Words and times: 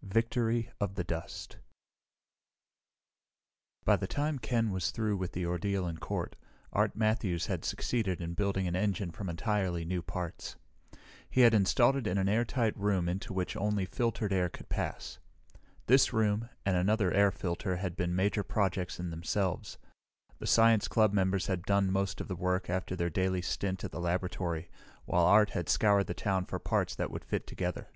Victory 0.00 0.70
of 0.80 0.94
the 0.94 1.04
Dust 1.04 1.58
By 3.84 3.96
the 3.96 4.06
time 4.06 4.38
Ken 4.38 4.70
was 4.70 4.90
through 4.90 5.18
with 5.18 5.32
the 5.32 5.44
ordeal 5.44 5.86
in 5.86 5.98
court, 5.98 6.34
Art 6.72 6.96
Matthews 6.96 7.44
had 7.44 7.62
succeeded 7.62 8.22
in 8.22 8.32
building 8.32 8.66
an 8.66 8.74
engine 8.74 9.10
from 9.10 9.28
entirely 9.28 9.84
new 9.84 10.00
parts. 10.00 10.56
He 11.28 11.42
had 11.42 11.52
it 11.52 11.58
installed 11.58 12.06
in 12.06 12.16
an 12.16 12.26
airtight 12.26 12.74
room 12.74 13.06
into 13.06 13.34
which 13.34 13.54
only 13.54 13.84
filtered 13.84 14.32
air 14.32 14.48
could 14.48 14.70
pass. 14.70 15.18
This 15.88 16.10
room, 16.10 16.48
and 16.64 16.74
another 16.74 17.12
air 17.12 17.30
filter, 17.30 17.76
had 17.76 17.96
been 17.96 18.16
major 18.16 18.42
projects 18.42 18.98
in 18.98 19.10
themselves. 19.10 19.76
The 20.38 20.46
science 20.46 20.88
club 20.88 21.12
members 21.12 21.48
had 21.48 21.64
done 21.64 21.92
most 21.92 22.22
of 22.22 22.28
the 22.28 22.34
work 22.34 22.70
after 22.70 22.96
their 22.96 23.10
daily 23.10 23.42
stint 23.42 23.84
at 23.84 23.92
the 23.92 24.00
laboratory, 24.00 24.70
while 25.04 25.26
Art 25.26 25.50
had 25.50 25.68
scoured 25.68 26.06
the 26.06 26.14
town 26.14 26.46
for 26.46 26.58
parts 26.58 26.94
that 26.94 27.10
would 27.10 27.26
fit 27.26 27.46
together. 27.46 27.88